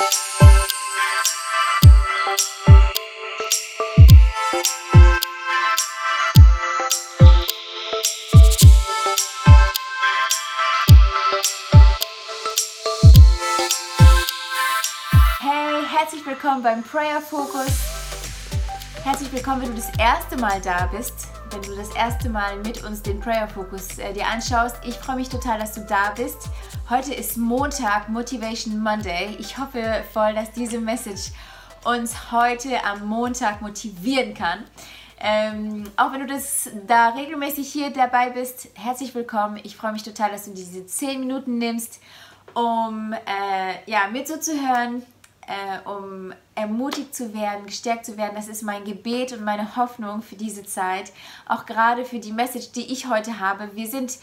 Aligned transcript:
Hey, 0.00 0.06
herzlich 15.86 16.24
willkommen 16.24 16.62
beim 16.62 16.82
Prayer 16.82 17.20
Focus. 17.20 17.66
Herzlich 19.04 19.30
willkommen, 19.32 19.60
wenn 19.60 19.68
du 19.68 19.76
das 19.76 19.90
erste 19.98 20.38
Mal 20.38 20.62
da 20.62 20.86
bist, 20.86 21.28
wenn 21.50 21.60
du 21.60 21.76
das 21.76 21.94
erste 21.94 22.30
Mal 22.30 22.56
mit 22.64 22.82
uns 22.84 23.02
den 23.02 23.20
Prayer 23.20 23.48
Focus 23.48 23.98
äh, 23.98 24.14
dir 24.14 24.26
anschaust. 24.26 24.76
Ich 24.82 24.96
freue 24.96 25.16
mich 25.16 25.28
total, 25.28 25.58
dass 25.58 25.74
du 25.74 25.82
da 25.82 26.12
bist. 26.16 26.48
Heute 26.90 27.14
ist 27.14 27.36
Montag, 27.36 28.08
Motivation 28.08 28.82
Monday. 28.82 29.36
Ich 29.38 29.58
hoffe 29.58 30.02
voll, 30.12 30.34
dass 30.34 30.50
diese 30.50 30.80
Message 30.80 31.30
uns 31.84 32.32
heute 32.32 32.84
am 32.84 33.06
Montag 33.06 33.62
motivieren 33.62 34.34
kann. 34.34 34.64
Ähm, 35.20 35.84
auch 35.96 36.10
wenn 36.10 36.22
du 36.22 36.26
das 36.26 36.68
da 36.88 37.10
regelmäßig 37.10 37.72
hier 37.72 37.90
dabei 37.90 38.30
bist, 38.30 38.70
herzlich 38.74 39.14
willkommen. 39.14 39.60
Ich 39.62 39.76
freue 39.76 39.92
mich 39.92 40.02
total, 40.02 40.32
dass 40.32 40.46
du 40.46 40.50
diese 40.52 40.84
10 40.84 41.20
Minuten 41.20 41.58
nimmst, 41.58 42.00
um 42.54 43.12
äh, 43.12 43.88
ja, 43.88 44.08
mir 44.10 44.24
zuzuhören, 44.24 45.04
äh, 45.46 45.88
um 45.88 46.32
ermutigt 46.56 47.14
zu 47.14 47.32
werden, 47.32 47.66
gestärkt 47.66 48.04
zu 48.04 48.16
werden. 48.16 48.34
Das 48.34 48.48
ist 48.48 48.62
mein 48.62 48.82
Gebet 48.82 49.32
und 49.32 49.44
meine 49.44 49.76
Hoffnung 49.76 50.22
für 50.22 50.34
diese 50.34 50.64
Zeit. 50.64 51.12
Auch 51.46 51.66
gerade 51.66 52.04
für 52.04 52.18
die 52.18 52.32
Message, 52.32 52.72
die 52.72 52.92
ich 52.92 53.08
heute 53.08 53.38
habe. 53.38 53.76
Wir 53.76 53.86
sind 53.86 54.18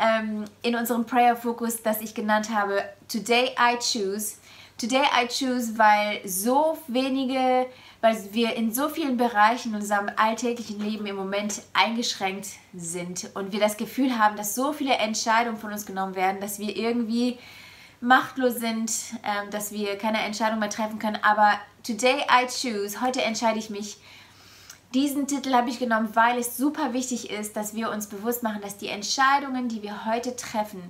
ähm, 0.00 0.44
in 0.62 0.76
unserem 0.76 1.06
Prayer 1.06 1.36
Focus, 1.36 1.82
das 1.82 2.00
ich 2.00 2.14
genannt 2.14 2.50
habe, 2.50 2.82
Today 3.08 3.54
I 3.58 3.76
Choose. 3.76 4.36
Today 4.78 5.02
I 5.02 5.28
Choose, 5.28 5.78
weil 5.78 6.26
so 6.28 6.78
wenige, 6.88 7.66
weil 8.00 8.16
wir 8.32 8.54
in 8.56 8.72
so 8.74 8.88
vielen 8.88 9.16
Bereichen 9.16 9.70
in 9.70 9.76
unserem 9.76 10.10
alltäglichen 10.16 10.80
Leben 10.80 11.06
im 11.06 11.16
Moment 11.16 11.62
eingeschränkt 11.72 12.48
sind 12.74 13.30
und 13.34 13.52
wir 13.52 13.60
das 13.60 13.76
Gefühl 13.76 14.18
haben, 14.18 14.36
dass 14.36 14.54
so 14.54 14.72
viele 14.72 14.94
Entscheidungen 14.94 15.58
von 15.58 15.72
uns 15.72 15.86
genommen 15.86 16.16
werden, 16.16 16.40
dass 16.40 16.58
wir 16.58 16.76
irgendwie 16.76 17.38
machtlos 18.00 18.56
sind, 18.56 18.90
ähm, 19.22 19.50
dass 19.50 19.72
wir 19.72 19.96
keine 19.96 20.18
Entscheidung 20.22 20.58
mehr 20.58 20.70
treffen 20.70 20.98
können. 20.98 21.18
Aber 21.22 21.52
Today 21.84 22.22
I 22.22 22.46
Choose, 22.46 23.00
heute 23.00 23.22
entscheide 23.22 23.58
ich 23.58 23.70
mich. 23.70 23.98
Diesen 24.94 25.26
Titel 25.26 25.52
habe 25.54 25.70
ich 25.70 25.80
genommen, 25.80 26.10
weil 26.14 26.38
es 26.38 26.56
super 26.56 26.92
wichtig 26.92 27.28
ist, 27.28 27.56
dass 27.56 27.74
wir 27.74 27.90
uns 27.90 28.06
bewusst 28.06 28.44
machen, 28.44 28.62
dass 28.62 28.76
die 28.76 28.86
Entscheidungen, 28.86 29.68
die 29.68 29.82
wir 29.82 30.04
heute 30.06 30.36
treffen, 30.36 30.80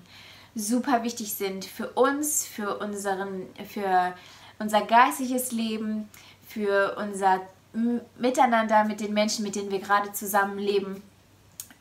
super 0.54 1.02
wichtig 1.02 1.32
sind 1.32 1.64
für 1.64 1.88
uns, 1.92 2.46
für, 2.46 2.76
unseren, 2.78 3.46
für 3.66 4.14
unser 4.58 4.82
geistiges 4.82 5.52
Leben, 5.52 6.10
für 6.46 6.96
unser 6.98 7.40
Miteinander 8.18 8.84
mit 8.84 9.00
den 9.00 9.14
Menschen, 9.14 9.42
mit 9.42 9.56
denen 9.56 9.70
wir 9.70 9.80
gerade 9.80 10.12
zusammenleben. 10.12 11.02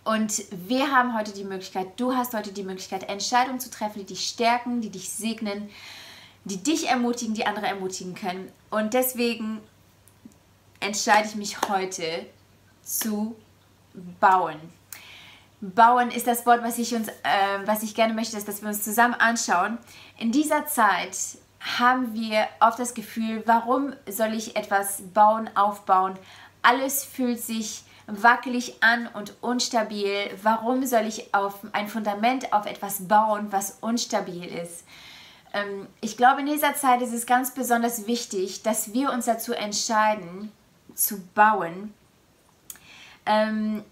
Und 0.06 0.44
wir 0.68 0.92
haben 0.92 1.18
heute 1.18 1.34
die 1.34 1.44
Möglichkeit, 1.44 1.88
du 1.98 2.16
hast 2.16 2.34
heute 2.34 2.54
die 2.54 2.64
Möglichkeit, 2.64 3.10
Entscheidungen 3.10 3.60
zu 3.60 3.70
treffen, 3.70 4.00
die 4.00 4.14
dich 4.14 4.28
stärken, 4.28 4.80
die 4.80 4.90
dich 4.90 5.10
segnen, 5.10 5.70
die 6.46 6.58
dich 6.58 6.88
ermutigen, 6.88 7.36
die 7.36 7.46
andere 7.46 7.68
ermutigen 7.68 8.16
können. 8.16 8.50
Und 8.70 8.94
deswegen 8.94 9.60
entscheide 10.84 11.28
ich 11.28 11.36
mich 11.36 11.58
heute 11.70 12.26
zu 12.84 13.36
bauen. 14.20 14.60
Bauen 15.62 16.12
ist 16.12 16.28
das 16.28 16.46
Wort, 16.46 16.62
was 16.62 16.78
ich, 16.78 16.94
uns, 16.94 17.08
äh, 17.08 17.12
was 17.66 17.84
ich 17.84 17.96
gerne 17.96 18.14
möchte, 18.14 18.40
dass 18.40 18.62
wir 18.62 18.68
uns 18.68 18.84
zusammen 18.84 19.14
anschauen. 19.14 19.78
In 20.18 20.32
dieser 20.32 20.66
Zeit 20.66 21.18
haben 21.80 22.14
wir 22.14 22.48
oft 22.60 22.78
das 22.80 22.94
Gefühl, 22.94 23.44
warum 23.46 23.94
soll 24.10 24.34
ich 24.34 24.58
etwas 24.58 25.02
bauen, 25.14 25.50
aufbauen? 25.56 26.20
Alles 26.62 27.06
fühlt 27.06 27.40
sich 27.40 27.84
wackelig 28.08 28.84
an 28.84 29.08
und 29.08 29.36
unstabil. 29.42 30.30
Warum 30.42 30.86
soll 30.86 31.06
ich 31.06 31.34
auf 31.34 31.56
ein 31.72 31.88
Fundament 31.88 32.52
auf 32.52 32.66
etwas 32.66 33.08
bauen, 33.08 33.48
was 33.52 33.78
unstabil 33.80 34.44
ist? 34.44 34.84
Ähm, 35.54 35.88
ich 36.02 36.18
glaube, 36.18 36.42
in 36.42 36.48
dieser 36.48 36.76
Zeit 36.76 37.02
ist 37.02 37.14
es 37.14 37.26
ganz 37.26 37.54
besonders 37.54 38.06
wichtig, 38.06 38.64
dass 38.64 38.92
wir 38.92 39.12
uns 39.12 39.26
dazu 39.26 39.54
entscheiden, 39.54 40.52
zu 40.96 41.22
bauen. 41.36 41.94
Ähm, 43.26 43.84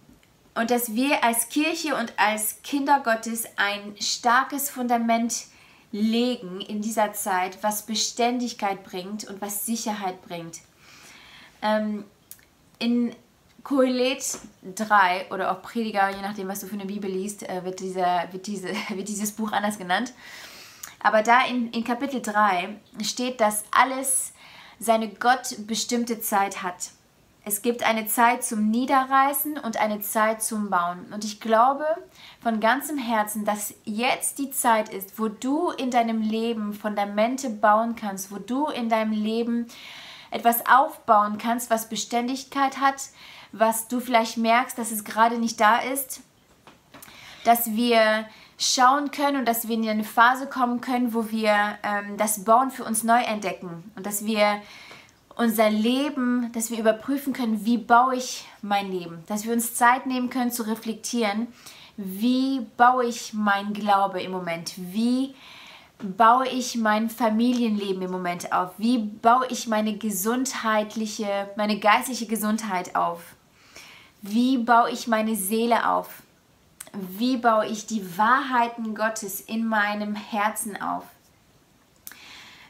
und 0.53 0.69
dass 0.69 0.93
wir 0.93 1.23
als 1.23 1.49
Kirche 1.49 1.95
und 1.95 2.13
als 2.17 2.61
Kinder 2.61 3.01
Gottes 3.03 3.45
ein 3.55 3.95
starkes 3.99 4.69
Fundament 4.69 5.45
legen 5.91 6.61
in 6.61 6.81
dieser 6.81 7.13
Zeit, 7.13 7.61
was 7.61 7.85
Beständigkeit 7.85 8.83
bringt 8.83 9.25
und 9.25 9.41
was 9.41 9.65
Sicherheit 9.65 10.21
bringt. 10.21 10.59
Ähm, 11.61 12.05
in 12.79 13.15
Kohelet 13.63 14.23
3 14.75 15.27
oder 15.31 15.51
auch 15.51 15.61
Prediger, 15.61 16.09
je 16.09 16.21
nachdem, 16.21 16.47
was 16.47 16.61
du 16.61 16.67
für 16.67 16.73
eine 16.73 16.85
Bibel 16.85 17.09
liest, 17.09 17.47
äh, 17.47 17.63
wird, 17.63 17.79
dieser, 17.79 18.31
wird, 18.31 18.47
diese, 18.47 18.67
wird 18.89 19.07
dieses 19.07 19.31
Buch 19.31 19.51
anders 19.51 19.77
genannt. 19.77 20.13
Aber 20.99 21.21
da 21.23 21.45
in, 21.45 21.71
in 21.71 21.83
Kapitel 21.83 22.21
3 22.21 22.75
steht, 23.03 23.41
dass 23.41 23.63
alles 23.71 24.33
seine 24.81 25.09
gottbestimmte 25.09 26.21
Zeit 26.21 26.63
hat. 26.63 26.89
Es 27.43 27.61
gibt 27.61 27.83
eine 27.83 28.07
Zeit 28.07 28.43
zum 28.43 28.69
Niederreißen 28.69 29.57
und 29.57 29.77
eine 29.77 30.01
Zeit 30.01 30.43
zum 30.43 30.69
Bauen. 30.69 31.11
Und 31.13 31.23
ich 31.23 31.39
glaube 31.39 31.85
von 32.41 32.59
ganzem 32.59 32.97
Herzen, 32.97 33.45
dass 33.45 33.73
jetzt 33.83 34.39
die 34.39 34.51
Zeit 34.51 34.89
ist, 34.89 35.19
wo 35.19 35.27
du 35.27 35.69
in 35.69 35.91
deinem 35.91 36.21
Leben 36.21 36.73
Fundamente 36.73 37.49
bauen 37.49 37.95
kannst, 37.95 38.31
wo 38.31 38.37
du 38.37 38.67
in 38.67 38.89
deinem 38.89 39.11
Leben 39.11 39.67
etwas 40.31 40.65
aufbauen 40.65 41.37
kannst, 41.37 41.69
was 41.69 41.89
Beständigkeit 41.89 42.79
hat, 42.79 43.09
was 43.51 43.87
du 43.87 43.99
vielleicht 43.99 44.37
merkst, 44.37 44.77
dass 44.77 44.91
es 44.91 45.03
gerade 45.03 45.37
nicht 45.37 45.59
da 45.59 45.77
ist, 45.77 46.21
dass 47.43 47.71
wir 47.71 48.25
schauen 48.61 49.09
können 49.11 49.37
und 49.37 49.47
dass 49.47 49.67
wir 49.67 49.75
in 49.75 49.89
eine 49.89 50.03
Phase 50.03 50.45
kommen 50.45 50.81
können, 50.81 51.13
wo 51.13 51.31
wir 51.31 51.53
ähm, 51.83 52.17
das 52.17 52.43
Bauen 52.43 52.69
für 52.69 52.83
uns 52.83 53.03
neu 53.03 53.21
entdecken 53.21 53.91
und 53.95 54.05
dass 54.05 54.23
wir 54.23 54.61
unser 55.35 55.71
Leben, 55.71 56.51
dass 56.53 56.69
wir 56.69 56.77
überprüfen 56.77 57.33
können, 57.33 57.65
wie 57.65 57.77
baue 57.77 58.15
ich 58.15 58.45
mein 58.61 58.91
Leben, 58.91 59.23
dass 59.27 59.45
wir 59.45 59.53
uns 59.53 59.73
Zeit 59.73 60.05
nehmen 60.05 60.29
können 60.29 60.51
zu 60.51 60.63
reflektieren, 60.63 61.47
wie 61.97 62.61
baue 62.77 63.05
ich 63.05 63.33
mein 63.33 63.73
Glaube 63.73 64.21
im 64.21 64.31
Moment, 64.31 64.73
wie 64.77 65.33
baue 65.97 66.47
ich 66.47 66.77
mein 66.77 67.09
Familienleben 67.09 68.03
im 68.03 68.11
Moment 68.11 68.53
auf, 68.53 68.71
wie 68.77 68.99
baue 68.99 69.47
ich 69.49 69.67
meine 69.67 69.97
gesundheitliche, 69.97 71.49
meine 71.55 71.79
geistliche 71.79 72.27
Gesundheit 72.27 72.95
auf. 72.95 73.21
Wie 74.21 74.59
baue 74.59 74.91
ich 74.91 75.07
meine 75.07 75.35
Seele 75.35 75.89
auf? 75.89 76.20
Wie 76.93 77.37
baue 77.37 77.67
ich 77.67 77.85
die 77.85 78.17
Wahrheiten 78.17 78.95
Gottes 78.95 79.41
in 79.41 79.65
meinem 79.65 80.15
Herzen 80.15 80.81
auf? 80.81 81.05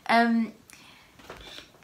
Ähm, 0.07 0.51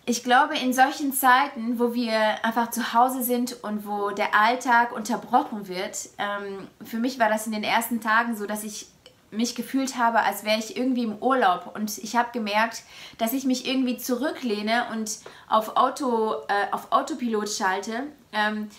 ich 0.05 0.23
glaube, 0.23 0.57
in 0.57 0.71
solchen 0.71 1.11
Zeiten, 1.11 1.79
wo 1.79 1.93
wir 1.93 2.43
einfach 2.45 2.69
zu 2.69 2.93
Hause 2.93 3.23
sind 3.23 3.61
und 3.63 3.85
wo 3.85 4.11
der 4.11 4.33
Alltag 4.35 4.93
unterbrochen 4.93 5.67
wird, 5.67 6.09
ähm, 6.17 6.67
für 6.85 6.97
mich 6.97 7.19
war 7.19 7.27
das 7.27 7.45
in 7.45 7.51
den 7.51 7.63
ersten 7.63 7.99
Tagen 7.99 8.37
so, 8.37 8.45
dass 8.45 8.63
ich 8.63 8.87
mich 9.31 9.55
gefühlt 9.55 9.97
habe, 9.97 10.21
als 10.21 10.45
wäre 10.45 10.59
ich 10.59 10.77
irgendwie 10.77 11.03
im 11.03 11.17
Urlaub. 11.17 11.75
Und 11.75 11.97
ich 11.97 12.15
habe 12.15 12.29
gemerkt, 12.31 12.83
dass 13.17 13.33
ich 13.33 13.43
mich 13.43 13.67
irgendwie 13.67 13.97
zurücklehne 13.97 14.85
und 14.93 15.19
auf, 15.49 15.75
Auto, 15.75 16.35
äh, 16.47 16.71
auf 16.71 16.91
Autopilot 16.91 17.49
schalte. 17.49 18.03
Ähm, 18.31 18.69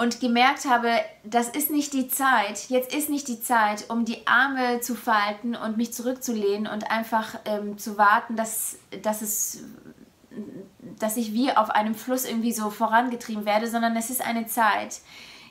und 0.00 0.18
gemerkt 0.18 0.64
habe, 0.64 0.92
das 1.24 1.50
ist 1.50 1.70
nicht 1.70 1.92
die 1.92 2.08
Zeit, 2.08 2.70
jetzt 2.70 2.94
ist 2.94 3.10
nicht 3.10 3.28
die 3.28 3.42
Zeit, 3.42 3.90
um 3.90 4.06
die 4.06 4.26
Arme 4.26 4.80
zu 4.80 4.94
falten 4.94 5.54
und 5.54 5.76
mich 5.76 5.92
zurückzulehnen 5.92 6.66
und 6.66 6.90
einfach 6.90 7.38
ähm, 7.44 7.76
zu 7.76 7.98
warten, 7.98 8.34
dass, 8.34 8.78
dass, 9.02 9.20
es, 9.20 9.62
dass 10.98 11.18
ich 11.18 11.34
wie 11.34 11.52
auf 11.54 11.68
einem 11.68 11.94
Fluss 11.94 12.24
irgendwie 12.24 12.52
so 12.52 12.70
vorangetrieben 12.70 13.44
werde, 13.44 13.66
sondern 13.66 13.94
es 13.94 14.08
ist 14.08 14.24
eine 14.26 14.46
Zeit, 14.46 15.02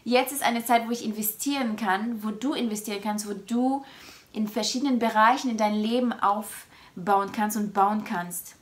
jetzt 0.04 0.32
ist 0.32 0.42
eine 0.42 0.66
Zeit, 0.66 0.88
wo 0.88 0.92
ich 0.92 1.06
investieren 1.06 1.76
kann, 1.76 2.24
wo 2.24 2.32
du 2.32 2.54
investieren 2.54 3.02
kannst, 3.04 3.30
wo 3.30 3.34
du 3.34 3.86
in 4.34 4.48
verschiedenen 4.48 4.98
Bereichen 4.98 5.52
in 5.52 5.58
dein 5.58 5.76
Leben 5.76 6.12
aufbauen 6.12 7.32
kannst 7.32 7.56
und 7.56 7.72
bauen 7.72 8.04
kannst. 8.04 8.56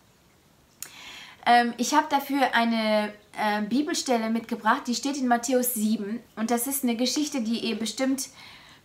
Ähm, 1.47 1.73
ich 1.77 1.93
habe 1.93 2.07
dafür 2.09 2.53
eine 2.53 3.13
äh, 3.37 3.61
Bibelstelle 3.61 4.29
mitgebracht, 4.29 4.81
die 4.85 4.95
steht 4.95 5.17
in 5.17 5.27
Matthäus 5.27 5.73
7 5.73 6.19
und 6.35 6.51
das 6.51 6.67
ist 6.67 6.83
eine 6.83 6.97
Geschichte, 6.97 7.41
die 7.41 7.59
ihr 7.59 7.79
bestimmt 7.79 8.27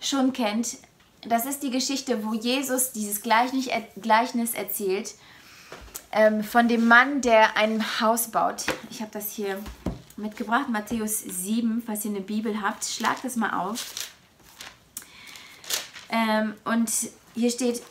schon 0.01 0.33
kennt. 0.33 0.77
Das 1.23 1.45
ist 1.45 1.63
die 1.63 1.71
Geschichte, 1.71 2.25
wo 2.25 2.35
Jesus 2.35 2.93
dieses 2.93 3.23
Gleichnis, 3.23 3.69
Gleichnis 4.01 4.55
erzählt 4.55 5.15
ähm, 6.13 6.45
von 6.45 6.69
dem 6.69 6.87
Mann, 6.87 7.21
der 7.21 7.57
ein 7.57 8.01
Haus 8.01 8.29
baut. 8.29 8.65
Ich 8.91 9.01
habe 9.01 9.11
das 9.13 9.33
hier 9.33 9.59
mitgebracht, 10.17 10.69
Matthäus 10.69 11.21
7, 11.21 11.83
falls 11.85 12.05
ihr 12.05 12.13
eine 12.13 12.21
Bibel 12.21 12.63
habt, 12.63 12.85
schlagt 12.85 13.25
das 13.25 13.35
mal 13.35 13.59
auf. 13.59 14.13
Ähm, 16.11 16.55
und 16.65 16.91
hier 17.35 17.51
steht, 17.51 17.83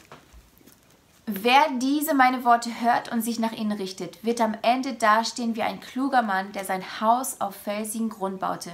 Wer 1.34 1.70
diese 1.78 2.14
meine 2.14 2.44
Worte 2.44 2.82
hört 2.82 3.10
und 3.10 3.22
sich 3.22 3.40
nach 3.40 3.54
ihnen 3.54 3.72
richtet, 3.72 4.22
wird 4.22 4.42
am 4.42 4.54
Ende 4.64 4.96
dastehen 4.96 5.56
wie 5.56 5.62
ein 5.62 5.80
kluger 5.80 6.24
Mann, 6.24 6.52
der 6.52 6.66
sein 6.66 6.84
Haus 7.00 7.40
auf 7.40 7.56
felsigen 7.56 8.10
Grund 8.10 8.42
baute. 8.42 8.70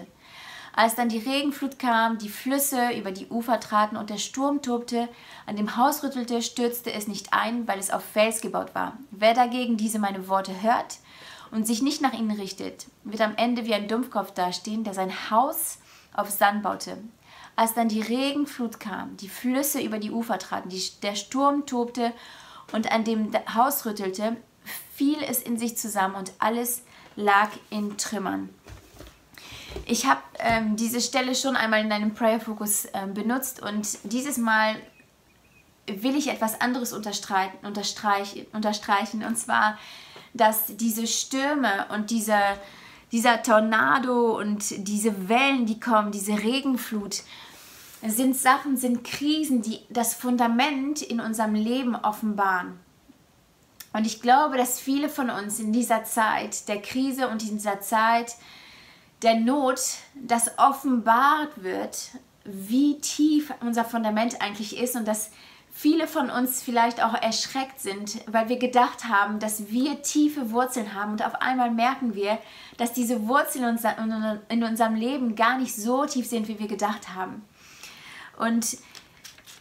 Als 0.76 0.96
dann 0.96 1.08
die 1.08 1.20
Regenflut 1.20 1.78
kam, 1.78 2.18
die 2.18 2.30
Flüsse 2.30 2.94
über 2.98 3.12
die 3.12 3.28
Ufer 3.28 3.60
traten 3.60 3.96
und 3.96 4.10
der 4.10 4.18
Sturm 4.18 4.64
tobte, 4.64 5.08
an 5.46 5.56
dem 5.56 5.78
Haus 5.78 6.04
rüttelte, 6.04 6.42
stürzte 6.42 6.92
es 6.92 7.08
nicht 7.08 7.32
ein, 7.32 7.68
weil 7.68 7.78
es 7.78 7.92
auf 7.92 8.04
Fels 8.04 8.42
gebaut 8.42 8.74
war. 8.74 8.98
Wer 9.12 9.36
dagegen 9.36 9.78
diese 9.78 10.00
meine 10.00 10.28
Worte 10.28 10.64
hört 10.64 10.98
und 11.52 11.68
sich 11.68 11.84
nicht 11.84 12.02
nach 12.02 12.14
ihnen 12.14 12.32
richtet, 12.32 12.88
wird 13.04 13.22
am 13.22 13.36
Ende 13.36 13.66
wie 13.66 13.76
ein 13.76 13.88
Dumpfkopf 13.88 14.32
dastehen, 14.32 14.84
der 14.84 14.96
sein 14.96 15.14
Haus 15.30 15.78
auf 16.12 16.32
Sand 16.32 16.64
baute. 16.64 16.98
Als 17.56 17.76
dann 17.76 17.88
die 17.88 18.02
Regenflut 18.02 18.80
kam, 18.80 19.16
die 19.18 19.30
Flüsse 19.30 19.80
über 19.80 20.00
die 20.00 20.12
Ufer 20.12 20.40
traten, 20.40 20.70
die, 20.70 20.82
der 21.04 21.16
Sturm 21.16 21.68
tobte 21.68 22.14
und 22.72 22.92
an 22.92 23.04
dem 23.04 23.32
Haus 23.54 23.86
rüttelte, 23.86 24.38
fiel 24.94 25.18
es 25.28 25.42
in 25.42 25.58
sich 25.58 25.78
zusammen 25.78 26.16
und 26.16 26.34
alles 26.40 26.84
lag 27.16 27.50
in 27.70 27.98
Trümmern. 27.98 28.50
Ich 29.86 30.06
habe 30.06 30.22
ähm, 30.40 30.76
diese 30.76 31.02
Stelle 31.02 31.36
schon 31.36 31.56
einmal 31.56 31.82
in 31.82 31.92
einem 31.92 32.14
Prayer 32.14 32.40
Focus 32.40 32.88
ähm, 32.94 33.14
benutzt 33.14 33.62
und 33.62 33.88
dieses 34.04 34.38
Mal 34.38 34.76
will 35.86 36.16
ich 36.16 36.30
etwas 36.30 36.60
anderes 36.60 36.94
unterstreichen, 36.94 37.58
unterstreichen, 37.64 38.46
unterstreichen 38.54 39.24
und 39.24 39.38
zwar, 39.38 39.78
dass 40.34 40.66
diese 40.68 41.08
Stürme 41.08 41.86
und 41.94 42.10
dieser, 42.10 42.58
dieser 43.12 43.42
Tornado 43.42 44.38
und 44.38 44.88
diese 44.88 45.30
Wellen, 45.30 45.66
die 45.66 45.80
kommen, 45.80 46.12
diese 46.12 46.34
Regenflut, 46.34 47.24
sind 48.06 48.36
Sachen, 48.36 48.78
sind 48.78 49.04
Krisen, 49.04 49.62
die 49.62 49.80
das 49.90 50.14
Fundament 50.14 51.02
in 51.02 51.20
unserem 51.20 51.56
Leben 51.56 51.96
offenbaren. 51.96 52.80
Und 53.94 54.06
ich 54.06 54.22
glaube, 54.22 54.58
dass 54.58 54.80
viele 54.80 55.10
von 55.10 55.30
uns 55.30 55.60
in 55.60 55.74
dieser 55.74 56.04
Zeit 56.04 56.68
der 56.68 56.82
Krise 56.82 57.30
und 57.30 57.42
in 57.42 57.58
dieser 57.58 57.82
Zeit 57.82 58.36
der 59.24 59.36
Not, 59.36 59.80
das 60.14 60.60
offenbart 60.60 61.64
wird, 61.64 62.12
wie 62.44 63.00
tief 63.00 63.52
unser 63.62 63.84
Fundament 63.84 64.42
eigentlich 64.42 64.78
ist 64.78 64.96
und 64.96 65.08
dass 65.08 65.32
viele 65.72 66.08
von 66.08 66.30
uns 66.30 66.62
vielleicht 66.62 67.04
auch 67.04 67.14
erschreckt 67.14 67.80
sind, 67.80 68.20
weil 68.28 68.50
wir 68.50 68.58
gedacht 68.58 69.06
haben, 69.06 69.40
dass 69.40 69.70
wir 69.70 70.02
tiefe 70.02 70.52
Wurzeln 70.52 70.94
haben 70.94 71.14
und 71.14 71.26
auf 71.26 71.36
einmal 71.36 71.72
merken 71.72 72.14
wir, 72.14 72.38
dass 72.78 72.94
diese 72.94 73.28
Wurzeln 73.28 73.80
in 74.50 74.64
unserem 74.64 74.96
Leben 74.96 75.36
gar 75.36 75.58
nicht 75.58 75.76
so 75.76 76.06
tief 76.06 76.28
sind, 76.28 76.48
wie 76.48 76.60
wir 76.60 76.68
gedacht 76.68 77.16
haben. 77.16 77.44
Und 78.38 78.78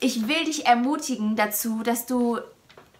ich 0.00 0.28
will 0.28 0.44
dich 0.44 0.66
ermutigen 0.66 1.36
dazu, 1.36 1.82
dass 1.82 2.06
du 2.06 2.38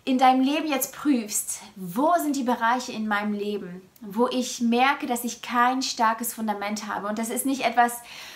in 0.07 0.19
deinem 0.19 0.41
Leben 0.41 0.69
jetzt 0.69 0.95
prüfst, 0.95 1.61
wo 1.75 2.15
sind 2.19 2.37
die 2.37 2.45
Bereiche 2.45 2.93
in 2.93 3.09
meinem 3.09 3.33
Leben, 3.33 3.83
wo 4.01 4.29
ich 4.29 4.61
merke, 4.61 5.07
dass 5.07 5.25
ich 5.25 5.43
kein 5.43 5.83
starkes 5.83 6.33
Fundament 6.33 6.87
habe. 6.87 7.09
Und 7.09 7.19
das 7.19 7.29
ist 7.29 7.45
nicht 7.45 7.63
etwas, 7.63 7.93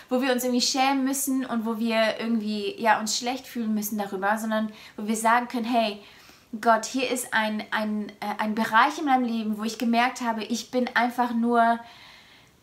wo 0.08 0.20
wir 0.20 0.32
uns 0.32 0.42
irgendwie 0.42 0.60
schämen 0.60 1.04
müssen 1.04 1.46
und 1.46 1.64
wo 1.64 1.78
wir 1.78 2.18
irgendwie 2.18 2.74
ja, 2.76 2.98
uns 2.98 3.16
schlecht 3.16 3.46
fühlen 3.46 3.72
müssen 3.72 3.98
darüber, 3.98 4.36
sondern 4.36 4.72
wo 4.96 5.06
wir 5.06 5.14
sagen 5.14 5.46
können, 5.46 5.64
hey, 5.64 6.00
Gott, 6.60 6.86
hier 6.86 7.08
ist 7.08 7.32
ein, 7.32 7.62
ein, 7.70 8.08
äh, 8.18 8.34
ein 8.38 8.56
Bereich 8.56 8.98
in 8.98 9.04
meinem 9.04 9.24
Leben, 9.24 9.56
wo 9.56 9.62
ich 9.62 9.78
gemerkt 9.78 10.22
habe, 10.22 10.42
ich 10.42 10.72
bin 10.72 10.90
einfach 10.94 11.32
nur, 11.32 11.78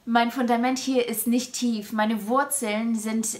mein 0.05 0.31
Fundament 0.31 0.79
hier 0.79 1.07
ist 1.07 1.27
nicht 1.27 1.53
tief, 1.53 1.93
meine 1.93 2.27
Wurzeln 2.27 2.95
sind 2.95 3.39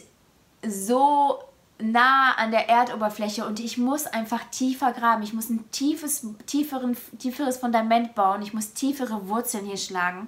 so 0.65 1.39
nah 1.80 2.33
an 2.33 2.51
der 2.51 2.69
Erdoberfläche 2.69 3.45
und 3.45 3.59
ich 3.59 3.77
muss 3.77 4.07
einfach 4.07 4.44
tiefer 4.45 4.94
graben. 4.94 5.24
Ich 5.24 5.33
muss 5.33 5.50
ein 5.50 5.69
tiefes, 5.71 6.25
tieferen, 6.45 6.98
tieferes 7.19 7.57
Fundament 7.57 8.15
bauen. 8.15 8.42
Ich 8.42 8.54
muss 8.54 8.74
tiefere 8.74 9.27
Wurzeln 9.27 9.65
hier 9.65 9.77
schlagen. 9.77 10.27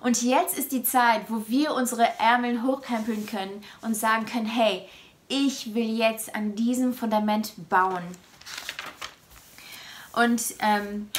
Und 0.00 0.22
jetzt 0.22 0.56
ist 0.58 0.72
die 0.72 0.82
Zeit, 0.82 1.22
wo 1.28 1.44
wir 1.48 1.74
unsere 1.74 2.08
Ärmel 2.18 2.62
hochkrempeln 2.62 3.26
können 3.26 3.62
und 3.82 3.94
sagen 3.94 4.24
können, 4.24 4.46
hey, 4.46 4.88
ich 5.28 5.74
will 5.74 5.96
jetzt 5.96 6.34
an 6.34 6.54
diesem 6.54 6.94
Fundament 6.94 7.52
bauen. 7.68 8.02
Und 10.12 10.42
ähm, 10.60 11.10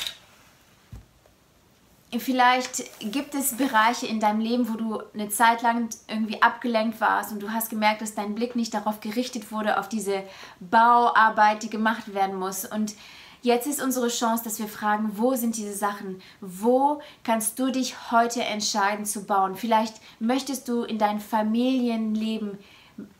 Vielleicht 2.19 2.83
gibt 2.99 3.35
es 3.35 3.55
Bereiche 3.55 4.05
in 4.05 4.19
deinem 4.19 4.41
Leben, 4.41 4.67
wo 4.67 4.73
du 4.73 5.01
eine 5.13 5.29
Zeit 5.29 5.61
lang 5.61 5.87
irgendwie 6.09 6.41
abgelenkt 6.41 6.99
warst 6.99 7.31
und 7.31 7.41
du 7.41 7.51
hast 7.51 7.69
gemerkt, 7.69 8.01
dass 8.01 8.15
dein 8.15 8.35
Blick 8.35 8.55
nicht 8.57 8.73
darauf 8.73 8.99
gerichtet 8.99 9.51
wurde, 9.51 9.79
auf 9.79 9.87
diese 9.87 10.23
Bauarbeit, 10.59 11.63
die 11.63 11.69
gemacht 11.69 12.13
werden 12.13 12.35
muss. 12.35 12.65
Und 12.65 12.95
jetzt 13.43 13.65
ist 13.65 13.81
unsere 13.81 14.09
Chance, 14.09 14.43
dass 14.43 14.59
wir 14.59 14.67
fragen, 14.67 15.11
wo 15.15 15.35
sind 15.35 15.55
diese 15.55 15.73
Sachen? 15.73 16.21
Wo 16.41 17.01
kannst 17.23 17.57
du 17.59 17.71
dich 17.71 18.11
heute 18.11 18.43
entscheiden 18.43 19.05
zu 19.05 19.23
bauen? 19.23 19.55
Vielleicht 19.55 19.95
möchtest 20.19 20.67
du 20.67 20.83
in 20.83 20.97
dein 20.97 21.21
Familienleben 21.21 22.57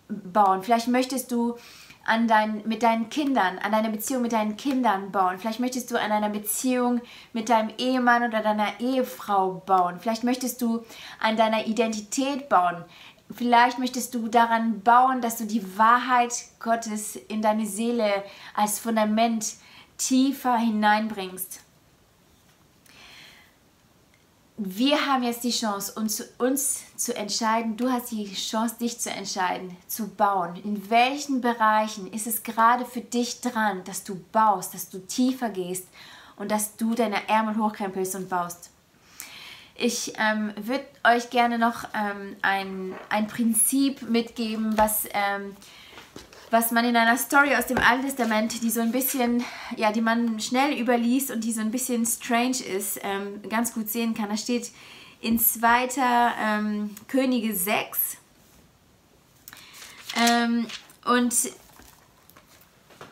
bauen. 0.10 0.64
Vielleicht 0.64 0.90
möchtest 0.90 1.32
du 1.32 1.56
an 2.06 2.28
dein, 2.28 2.68
mit 2.68 2.84
deinen 2.84 3.10
Kindern, 3.10 3.60
an 3.60 3.72
deiner 3.72 3.90
Beziehung 3.90 4.22
mit 4.22 4.34
deinen 4.34 4.58
Kindern 4.58 5.12
bauen. 5.12 5.38
Vielleicht 5.40 5.60
möchtest 5.60 5.92
du 5.92 6.00
an 6.00 6.12
einer 6.12 6.30
Beziehung 6.30 7.02
mit 7.34 7.50
deinem 7.50 7.72
Ehemann 7.78 8.24
oder 8.24 8.42
deiner 8.42 8.80
Ehefrau 8.80 9.62
bauen. 9.66 10.00
Vielleicht 10.00 10.24
möchtest 10.24 10.62
du 10.62 10.84
an 11.20 11.38
deiner 11.38 11.68
Identität 11.68 12.50
bauen. 12.50 12.84
Vielleicht 13.34 13.80
möchtest 13.80 14.14
du 14.14 14.28
daran 14.28 14.82
bauen, 14.82 15.22
dass 15.22 15.38
du 15.38 15.46
die 15.46 15.78
Wahrheit 15.78 16.34
Gottes 16.60 17.16
in 17.16 17.42
deine 17.42 17.66
Seele 17.66 18.24
als 18.56 18.80
Fundament 18.80 19.54
tiefer 19.98 20.58
hineinbringst 20.58 21.62
wir 24.64 25.08
haben 25.08 25.24
jetzt 25.24 25.44
die 25.44 25.52
Chance, 25.52 25.94
uns, 26.00 26.22
uns 26.38 26.84
zu 26.96 27.16
entscheiden. 27.16 27.78
Du 27.78 27.92
hast 27.92 28.12
die 28.12 28.32
Chance, 28.32 28.76
dich 28.80 29.00
zu 29.00 29.10
entscheiden, 29.10 29.76
zu 29.88 30.08
bauen. 30.08 30.56
In 30.64 30.88
welchen 30.92 31.42
Bereichen 31.42 32.12
ist 32.14 32.28
es 32.28 32.44
gerade 32.44 32.86
für 32.86 33.02
dich 33.02 33.42
dran, 33.42 33.84
dass 33.86 34.04
du 34.04 34.24
baust, 34.32 34.76
dass 34.76 34.90
du 34.90 35.00
tiefer 35.00 35.50
gehst 35.50 35.88
und 36.36 36.52
dass 36.52 36.78
du 36.78 36.94
deine 36.94 37.28
Ärmel 37.28 37.58
hochkrempelst 37.58 38.14
und 38.14 38.30
baust? 38.30 38.70
Ich 39.74 40.14
ähm, 40.20 40.54
würde 40.56 40.86
euch 41.04 41.32
gerne 41.32 41.58
noch 41.58 41.86
ähm, 41.96 42.36
ein, 42.44 42.94
ein 43.10 43.26
Prinzip 43.26 44.04
mitgeben, 44.04 44.78
was 44.78 45.06
ähm, 45.12 45.56
was 46.52 46.72
man 46.72 46.84
in 46.84 46.98
einer 46.98 47.18
Story 47.18 47.56
aus 47.56 47.66
dem 47.68 47.78
Alten 47.78 48.06
Testament, 48.06 48.62
die 48.62 48.70
so 48.70 48.82
ein 48.82 48.92
bisschen, 48.92 49.44
ja, 49.78 49.92
die 49.92 50.02
man 50.02 50.40
schnell 50.42 50.78
überliest 50.78 51.32
und 51.32 51.46
die 51.46 51.54
so 51.54 51.62
ein 51.62 51.72
bisschen 51.72 52.06
strange 52.06 52.62
ist, 52.62 53.00
ähm, 53.04 53.42
ganz 53.50 53.74
gut 53.74 53.90
sehen 53.90 54.14
kann. 54.14 54.30
Da 54.30 54.36
steht 54.36 54.72
in 55.22 55.40
2. 55.40 55.88
Ähm, 56.42 56.94
Könige 57.08 57.56
6. 57.56 58.18
Ähm, 60.18 60.68
und 61.06 61.34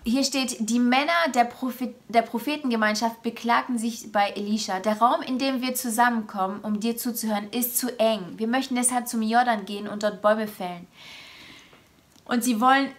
hier 0.04 0.24
steht, 0.26 0.58
die 0.60 0.80
Männer 0.80 1.14
der, 1.34 1.46
Prophet, 1.46 1.96
der 2.10 2.24
Prophetengemeinschaft 2.24 3.22
beklagten 3.22 3.78
sich 3.78 4.12
bei 4.12 4.32
Elisha. 4.32 4.80
Der 4.80 4.98
Raum, 4.98 5.22
in 5.22 5.38
dem 5.38 5.62
wir 5.62 5.76
zusammenkommen, 5.76 6.60
um 6.62 6.82
dir 6.82 6.98
zuzuhören, 6.98 7.50
ist 7.52 7.78
zu 7.78 7.98
eng. 8.00 8.34
Wir 8.36 8.48
möchten 8.48 8.76
deshalb 8.76 9.08
zum 9.08 9.22
Jordan 9.22 9.66
gehen 9.66 9.88
und 9.88 10.04
dort 10.04 10.22
Bäume 10.22 10.48
fällen. 10.48 10.88
Und 12.26 12.44
sie 12.44 12.60
wollen 12.60 12.90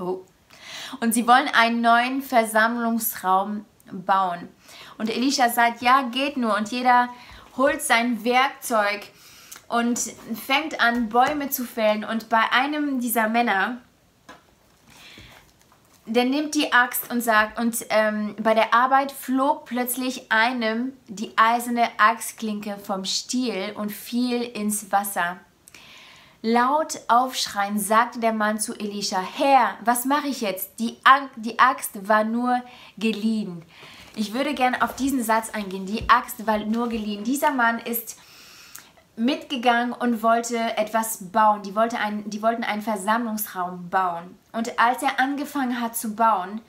oh. 0.00 0.26
Und 1.00 1.14
sie 1.14 1.26
wollen 1.26 1.48
einen 1.48 1.80
neuen 1.80 2.22
Versammlungsraum 2.22 3.64
bauen. 3.92 4.48
Und 4.98 5.10
Elisha 5.10 5.48
sagt, 5.48 5.82
ja, 5.82 6.02
geht 6.02 6.36
nur. 6.36 6.56
Und 6.56 6.70
jeder 6.70 7.08
holt 7.56 7.82
sein 7.82 8.24
Werkzeug 8.24 9.08
und 9.68 9.98
fängt 9.98 10.80
an, 10.80 11.08
Bäume 11.08 11.50
zu 11.50 11.64
fällen. 11.64 12.04
Und 12.04 12.28
bei 12.28 12.42
einem 12.52 13.00
dieser 13.00 13.28
Männer, 13.28 13.78
der 16.06 16.24
nimmt 16.24 16.54
die 16.54 16.72
Axt 16.72 17.10
und 17.10 17.20
sagt, 17.20 17.58
und 17.58 17.86
ähm, 17.90 18.34
bei 18.42 18.54
der 18.54 18.74
Arbeit 18.74 19.12
flog 19.12 19.66
plötzlich 19.66 20.30
einem 20.32 20.92
die 21.06 21.32
eiserne 21.36 21.88
Axtklinke 21.98 22.78
vom 22.78 23.04
Stiel 23.04 23.72
und 23.76 23.92
fiel 23.92 24.42
ins 24.42 24.90
Wasser. 24.90 25.38
Laut 26.42 27.00
aufschreien 27.08 27.78
sagte 27.78 28.18
der 28.18 28.32
Mann 28.32 28.58
zu 28.58 28.72
Elisha, 28.74 29.20
Herr, 29.20 29.76
was 29.84 30.06
mache 30.06 30.28
ich 30.28 30.40
jetzt? 30.40 30.80
Die, 30.80 30.96
die 31.36 31.58
Axt 31.58 32.08
war 32.08 32.24
nur 32.24 32.62
geliehen. 32.96 33.62
Ich 34.16 34.32
würde 34.32 34.54
gerne 34.54 34.82
auf 34.82 34.96
diesen 34.96 35.22
Satz 35.22 35.50
eingehen. 35.50 35.84
Die 35.84 36.08
Axt 36.08 36.46
war 36.46 36.58
nur 36.58 36.88
geliehen. 36.88 37.24
Dieser 37.24 37.50
Mann 37.50 37.78
ist 37.78 38.18
mitgegangen 39.16 39.92
und 39.92 40.22
wollte 40.22 40.56
etwas 40.78 41.30
bauen. 41.30 41.62
Die, 41.62 41.74
wollte 41.74 41.98
ein, 41.98 42.28
die 42.30 42.40
wollten 42.40 42.64
einen 42.64 42.82
Versammlungsraum 42.82 43.90
bauen. 43.90 44.38
Und 44.52 44.78
als 44.78 45.02
er 45.02 45.20
angefangen 45.20 45.78
hat 45.78 45.94
zu 45.94 46.16
bauen, 46.16 46.62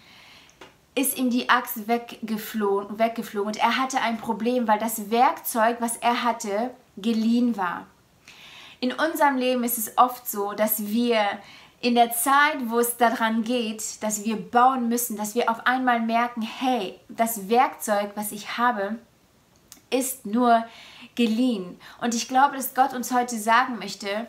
ist 0.95 1.17
ihm 1.17 1.29
die 1.29 1.49
Axt 1.49 1.87
weggeflogen, 1.87 2.99
weggeflogen. 2.99 3.47
Und 3.47 3.57
er 3.57 3.77
hatte 3.77 4.01
ein 4.01 4.17
Problem, 4.17 4.67
weil 4.67 4.79
das 4.79 5.09
Werkzeug, 5.09 5.77
was 5.79 5.95
er 5.95 6.23
hatte, 6.23 6.71
geliehen 6.97 7.55
war. 7.55 7.87
In 8.81 8.93
unserem 8.93 9.38
Leben 9.38 9.63
ist 9.63 9.77
es 9.77 9.95
oft 9.97 10.27
so, 10.27 10.53
dass 10.53 10.88
wir 10.88 11.23
in 11.81 11.93
der 11.93 12.11
Zeit, 12.11 12.57
wo 12.65 12.79
es 12.79 12.97
daran 12.97 13.43
geht, 13.43 14.01
dass 14.01 14.25
wir 14.25 14.35
bauen 14.35 14.89
müssen, 14.89 15.15
dass 15.15 15.35
wir 15.35 15.51
auf 15.51 15.67
einmal 15.67 16.00
merken, 16.00 16.41
hey, 16.41 17.00
das 17.07 17.47
Werkzeug, 17.47 18.11
was 18.15 18.31
ich 18.31 18.57
habe, 18.57 18.97
ist 19.91 20.25
nur 20.25 20.65
geliehen. 21.13 21.79
Und 22.01 22.15
ich 22.15 22.27
glaube, 22.27 22.55
dass 22.55 22.73
Gott 22.73 22.93
uns 22.93 23.13
heute 23.13 23.38
sagen 23.38 23.77
möchte, 23.77 24.27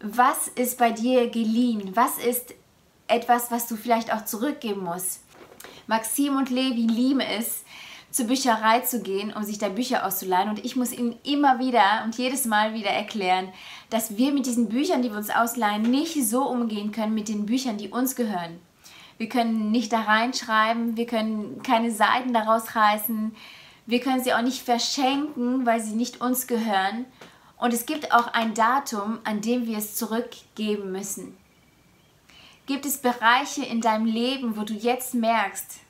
was 0.00 0.48
ist 0.48 0.78
bei 0.78 0.90
dir 0.90 1.30
geliehen? 1.30 1.94
Was 1.94 2.18
ist 2.18 2.54
etwas, 3.06 3.52
was 3.52 3.68
du 3.68 3.76
vielleicht 3.76 4.12
auch 4.12 4.24
zurückgeben 4.24 4.82
musst? 4.82 5.20
Maxim 5.86 6.36
und 6.36 6.50
Levi 6.50 6.86
lieben 6.86 7.20
es, 7.20 7.64
zur 8.12 8.26
Bücherei 8.26 8.80
zu 8.80 9.02
gehen, 9.02 9.32
um 9.32 9.42
sich 9.42 9.58
da 9.58 9.70
Bücher 9.70 10.06
auszuleihen. 10.06 10.50
Und 10.50 10.64
ich 10.64 10.76
muss 10.76 10.92
ihnen 10.92 11.16
immer 11.24 11.58
wieder 11.58 12.02
und 12.04 12.16
jedes 12.16 12.44
Mal 12.44 12.74
wieder 12.74 12.90
erklären, 12.90 13.48
dass 13.90 14.16
wir 14.16 14.32
mit 14.32 14.46
diesen 14.46 14.68
Büchern, 14.68 15.02
die 15.02 15.10
wir 15.10 15.16
uns 15.16 15.30
ausleihen, 15.30 15.82
nicht 15.82 16.14
so 16.28 16.46
umgehen 16.46 16.92
können 16.92 17.14
mit 17.14 17.28
den 17.28 17.46
Büchern, 17.46 17.78
die 17.78 17.88
uns 17.88 18.14
gehören. 18.14 18.60
Wir 19.16 19.28
können 19.28 19.70
nicht 19.70 19.92
da 19.92 20.02
reinschreiben, 20.02 20.96
wir 20.96 21.06
können 21.06 21.62
keine 21.62 21.90
Seiten 21.90 22.32
daraus 22.32 22.76
reißen, 22.76 23.34
wir 23.86 24.00
können 24.00 24.22
sie 24.22 24.34
auch 24.34 24.42
nicht 24.42 24.62
verschenken, 24.62 25.64
weil 25.64 25.80
sie 25.80 25.94
nicht 25.94 26.20
uns 26.20 26.46
gehören. 26.46 27.06
Und 27.56 27.72
es 27.72 27.86
gibt 27.86 28.12
auch 28.12 28.32
ein 28.34 28.54
Datum, 28.54 29.20
an 29.24 29.40
dem 29.40 29.66
wir 29.66 29.78
es 29.78 29.96
zurückgeben 29.96 30.92
müssen. 30.92 31.36
Gibt 32.66 32.84
es 32.84 32.98
Bereiche 32.98 33.64
in 33.64 33.80
deinem 33.80 34.06
Leben, 34.06 34.56
wo 34.56 34.62
du 34.62 34.74
jetzt 34.74 35.14
merkst, 35.14 35.80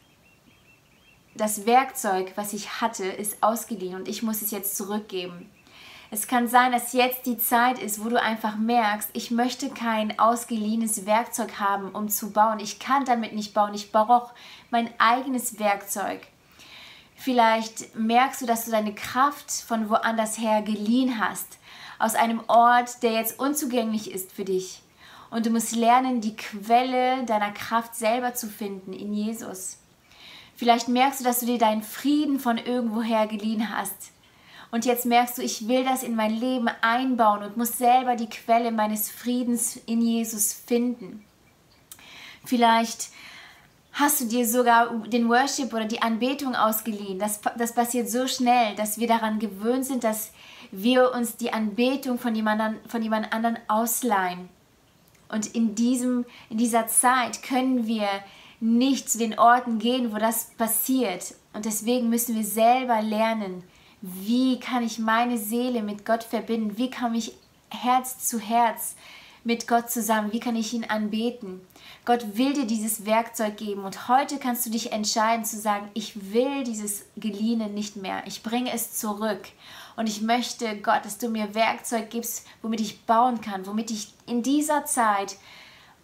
das 1.35 1.67
Werkzeug, 1.67 2.33
was 2.37 2.53
ich 2.53 2.81
hatte, 2.81 3.07
ist 3.07 3.43
ausgeliehen 3.43 3.97
und 3.97 4.09
ich 4.09 4.23
muss 4.23 4.43
es 4.43 4.51
jetzt 4.51 4.77
zurückgeben. 4.77 5.51
Es 6.11 6.27
kann 6.27 6.47
sein, 6.47 6.73
dass 6.73 6.93
jetzt 6.93 7.25
die 7.25 7.39
Zeit 7.39 7.79
ist, 7.79 8.05
wo 8.05 8.11
du 8.11 8.21
einfach 8.21 8.57
merkst, 8.57 9.09
ich 9.15 9.31
möchte 9.31 9.71
kein 9.71 10.19
ausgeliehenes 10.19 11.07
Werkzeug 11.07 11.59
haben, 11.59 11.89
um 11.93 12.11
zu 12.11 12.33
bauen. 12.33 12.61
Ich 12.61 12.79
kann 12.79 13.07
damit 13.07 13.33
nicht 13.33 13.55
bauen. 13.55 13.73
Ich 13.73 13.93
brauche 13.93 14.35
mein 14.71 14.91
eigenes 14.99 15.59
Werkzeug. 15.59 16.21
Vielleicht 17.17 17.97
merkst 17.97 18.43
du, 18.43 18.47
dass 18.47 18.67
du 18.67 18.71
deine 18.71 18.95
Kraft 18.95 19.51
von 19.51 19.89
woanders 19.89 20.39
her 20.39 20.61
geliehen 20.61 21.19
hast, 21.19 21.59
aus 21.99 22.15
einem 22.15 22.43
Ort, 22.47 23.03
der 23.03 23.13
jetzt 23.13 23.39
unzugänglich 23.39 24.11
ist 24.11 24.33
für 24.33 24.45
dich. 24.45 24.83
Und 25.31 25.47
du 25.47 25.51
musst 25.51 25.75
lernen, 25.75 26.21
die 26.21 26.37
Quelle 26.37 27.25
deiner 27.25 27.53
Kraft 27.53 27.95
selber 27.95 28.35
zu 28.35 28.49
finden 28.49 28.93
in 28.93 29.15
Jesus. 29.15 29.79
Vielleicht 30.63 30.87
merkst 30.87 31.19
du, 31.19 31.25
dass 31.25 31.41
du 31.41 31.47
dir 31.47 31.59
deinen 31.59 31.83
Frieden 31.83 32.39
von 32.39 32.57
irgendwoher 32.57 33.27
geliehen 33.27 33.77
hast. 33.77 34.13
Und 34.71 34.85
jetzt 34.85 35.07
merkst 35.07 35.39
du, 35.39 35.43
ich 35.43 35.67
will 35.67 35.83
das 35.83 36.05
in 36.05 36.15
mein 36.15 36.39
Leben 36.39 36.69
einbauen 36.83 37.43
und 37.43 37.57
muss 37.57 37.79
selber 37.79 38.15
die 38.15 38.29
Quelle 38.29 38.71
meines 38.71 39.11
Friedens 39.11 39.81
in 39.87 40.01
Jesus 40.01 40.53
finden. 40.53 41.25
Vielleicht 42.45 43.09
hast 43.93 44.21
du 44.21 44.27
dir 44.27 44.47
sogar 44.47 44.95
den 45.09 45.29
Worship 45.29 45.73
oder 45.73 45.87
die 45.87 46.01
Anbetung 46.01 46.55
ausgeliehen. 46.55 47.19
Das, 47.19 47.41
das 47.59 47.75
passiert 47.75 48.09
so 48.09 48.29
schnell, 48.29 48.77
dass 48.77 48.99
wir 48.99 49.09
daran 49.09 49.41
gewöhnt 49.41 49.87
sind, 49.87 50.05
dass 50.05 50.31
wir 50.71 51.13
uns 51.13 51.37
die 51.37 51.53
Anbetung 51.53 52.21
von 52.21 52.37
jemand, 52.37 52.89
von 52.89 53.03
jemand 53.03 53.33
anderen 53.33 53.59
ausleihen. 53.67 54.49
Und 55.29 55.57
in, 55.57 55.75
diesem, 55.75 56.25
in 56.51 56.59
dieser 56.59 56.87
Zeit 56.87 57.43
können 57.43 57.89
wir 57.89 58.07
nicht 58.63 59.11
zu 59.11 59.19
den 59.19 59.37
Orten 59.41 59.81
gehen, 59.81 60.13
wo 60.13 60.19
das 60.19 60.53
passiert. 60.57 61.35
Und 61.53 61.65
deswegen 61.65 62.09
müssen 62.09 62.37
wir 62.37 62.45
selber 62.45 63.03
lernen, 63.03 63.65
wie 64.01 64.61
kann 64.61 64.85
ich 64.85 65.01
meine 65.01 65.37
Seele 65.37 65.83
mit 65.83 66.07
Gott 66.07 66.23
verbinden, 66.23 66.79
wie 66.79 66.89
kann 66.89 67.13
ich 67.15 67.35
Herz 67.71 68.29
zu 68.29 68.39
Herz 68.39 68.95
mit 69.43 69.67
Gott 69.67 69.91
zusammen, 69.91 70.33
wie 70.33 70.39
kann 70.39 70.55
ich 70.55 70.73
ihn 70.73 70.85
anbeten. 70.85 71.61
Gott 72.05 72.37
will 72.37 72.53
dir 72.53 72.65
dieses 72.65 73.05
Werkzeug 73.05 73.57
geben 73.57 73.85
und 73.85 74.07
heute 74.07 74.39
kannst 74.39 74.65
du 74.65 74.71
dich 74.71 74.93
entscheiden 74.93 75.45
zu 75.45 75.59
sagen, 75.59 75.89
ich 75.95 76.33
will 76.33 76.63
dieses 76.63 77.05
Geliehene 77.17 77.69
nicht 77.69 77.97
mehr, 77.97 78.23
ich 78.27 78.45
bringe 78.45 78.73
es 78.73 78.93
zurück 78.93 79.49
und 79.97 80.09
ich 80.09 80.23
möchte, 80.23 80.77
Gott, 80.79 81.05
dass 81.05 81.19
du 81.19 81.29
mir 81.29 81.57
Werkzeug 81.57 82.11
gibst, 82.11 82.47
womit 82.63 82.81
ich 82.81 83.05
bauen 83.07 83.41
kann, 83.41 83.67
womit 83.67 83.91
ich 83.91 84.13
in 84.27 84.45
dieser 84.45 84.85
Zeit 84.85 85.37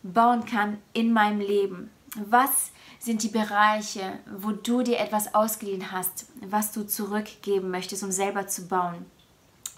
bauen 0.02 0.44
kann 0.44 0.78
in 0.92 1.12
meinem 1.12 1.40
Leben. 1.40 1.90
Was 2.26 2.70
sind 2.98 3.22
die 3.22 3.28
Bereiche, 3.28 4.18
wo 4.38 4.50
du 4.50 4.82
dir 4.82 4.98
etwas 4.98 5.34
ausgeliehen 5.34 5.92
hast, 5.92 6.26
was 6.40 6.72
du 6.72 6.86
zurückgeben 6.86 7.70
möchtest, 7.70 8.02
um 8.02 8.10
selber 8.10 8.48
zu 8.48 8.66
bauen? 8.66 9.06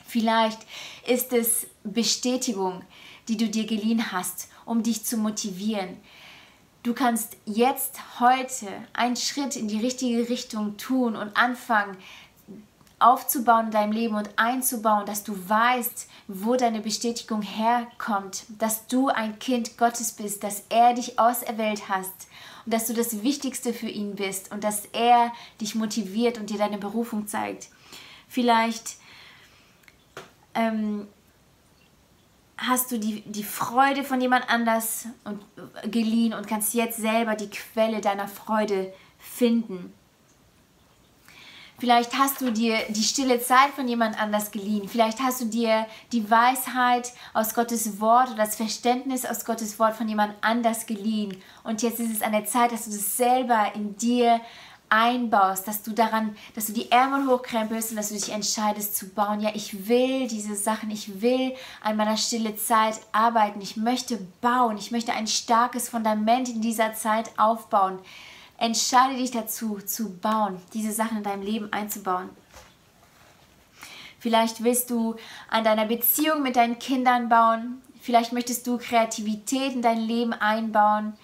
Vielleicht 0.06 0.58
ist 1.06 1.32
es 1.32 1.66
Bestätigung, 1.84 2.82
die 3.28 3.36
du 3.36 3.48
dir 3.48 3.66
geliehen 3.66 4.10
hast, 4.10 4.48
um 4.64 4.82
dich 4.82 5.04
zu 5.04 5.16
motivieren. 5.16 5.98
Du 6.82 6.94
kannst 6.94 7.36
jetzt, 7.44 8.00
heute 8.20 8.66
einen 8.94 9.16
Schritt 9.16 9.54
in 9.54 9.68
die 9.68 9.80
richtige 9.80 10.28
Richtung 10.30 10.78
tun 10.78 11.14
und 11.14 11.36
anfangen, 11.36 11.96
aufzubauen 13.00 13.66
in 13.66 13.70
deinem 13.72 13.92
Leben 13.92 14.14
und 14.14 14.30
einzubauen, 14.36 15.06
dass 15.06 15.24
du 15.24 15.36
weißt, 15.48 16.08
wo 16.28 16.56
deine 16.56 16.80
Bestätigung 16.80 17.42
herkommt, 17.42 18.44
dass 18.58 18.86
du 18.86 19.08
ein 19.08 19.38
Kind 19.38 19.78
Gottes 19.78 20.12
bist, 20.12 20.44
dass 20.44 20.64
er 20.68 20.94
dich 20.94 21.18
auserwählt 21.18 21.88
hast 21.88 22.28
und 22.64 22.74
dass 22.74 22.86
du 22.86 22.94
das 22.94 23.22
Wichtigste 23.22 23.72
für 23.72 23.88
ihn 23.88 24.16
bist 24.16 24.52
und 24.52 24.64
dass 24.64 24.84
er 24.92 25.32
dich 25.60 25.74
motiviert 25.74 26.38
und 26.38 26.50
dir 26.50 26.58
deine 26.58 26.78
Berufung 26.78 27.26
zeigt. 27.26 27.68
Vielleicht 28.28 28.96
ähm, 30.54 31.08
hast 32.56 32.92
du 32.92 32.98
die, 32.98 33.22
die 33.22 33.44
Freude 33.44 34.04
von 34.04 34.20
jemand 34.20 34.48
anders 34.50 35.06
und, 35.24 35.42
geliehen 35.90 36.34
und 36.34 36.46
kannst 36.46 36.74
jetzt 36.74 36.98
selber 36.98 37.34
die 37.34 37.48
Quelle 37.48 38.00
deiner 38.00 38.28
Freude 38.28 38.92
finden. 39.18 39.92
Vielleicht 41.80 42.18
hast 42.18 42.42
du 42.42 42.52
dir 42.52 42.76
die 42.90 43.02
stille 43.02 43.40
Zeit 43.40 43.70
von 43.74 43.88
jemand 43.88 44.20
anders 44.20 44.50
geliehen. 44.50 44.86
Vielleicht 44.86 45.18
hast 45.18 45.40
du 45.40 45.46
dir 45.46 45.86
die 46.12 46.30
Weisheit 46.30 47.14
aus 47.32 47.54
Gottes 47.54 48.02
Wort 48.02 48.28
oder 48.28 48.44
das 48.44 48.56
Verständnis 48.56 49.24
aus 49.24 49.46
Gottes 49.46 49.78
Wort 49.78 49.96
von 49.96 50.06
jemand 50.06 50.34
anders 50.42 50.84
geliehen. 50.84 51.38
Und 51.64 51.80
jetzt 51.80 51.98
ist 51.98 52.12
es 52.12 52.20
an 52.20 52.32
der 52.32 52.44
Zeit, 52.44 52.72
dass 52.72 52.84
du 52.84 52.90
das 52.90 53.16
selber 53.16 53.72
in 53.74 53.96
dir 53.96 54.42
einbaust, 54.90 55.66
dass 55.66 55.82
du 55.82 55.92
daran, 55.92 56.36
dass 56.54 56.66
du 56.66 56.74
die 56.74 56.90
Ärmel 56.90 57.26
hochkrempelst 57.26 57.92
und 57.92 57.96
dass 57.96 58.08
du 58.08 58.14
dich 58.14 58.30
entscheidest 58.30 58.94
zu 58.94 59.08
bauen. 59.08 59.40
Ja, 59.40 59.52
ich 59.54 59.88
will 59.88 60.28
diese 60.28 60.56
Sachen, 60.56 60.90
ich 60.90 61.22
will 61.22 61.54
an 61.80 61.96
meiner 61.96 62.18
stille 62.18 62.56
Zeit 62.56 63.00
arbeiten, 63.12 63.62
ich 63.62 63.78
möchte 63.78 64.18
bauen, 64.42 64.76
ich 64.76 64.90
möchte 64.90 65.14
ein 65.14 65.28
starkes 65.28 65.88
Fundament 65.88 66.50
in 66.50 66.60
dieser 66.60 66.92
Zeit 66.92 67.30
aufbauen. 67.38 68.00
Entscheide 68.60 69.16
dich 69.16 69.30
dazu, 69.30 69.78
zu 69.78 70.18
bauen, 70.18 70.60
diese 70.74 70.92
Sachen 70.92 71.16
in 71.16 71.22
deinem 71.22 71.42
Leben 71.42 71.72
einzubauen. 71.72 72.28
Vielleicht 74.18 74.62
willst 74.62 74.90
du 74.90 75.16
an 75.48 75.64
deiner 75.64 75.86
Beziehung 75.86 76.42
mit 76.42 76.56
deinen 76.56 76.78
Kindern 76.78 77.30
bauen. 77.30 77.80
Vielleicht 78.02 78.34
möchtest 78.34 78.66
du 78.66 78.76
Kreativität 78.76 79.72
in 79.72 79.80
dein 79.80 79.98
Leben 80.02 80.34
einbauen. 80.34 81.14